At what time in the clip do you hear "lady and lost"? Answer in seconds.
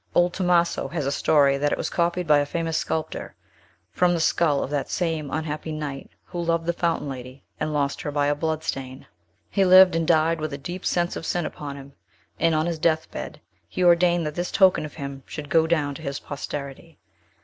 7.07-8.01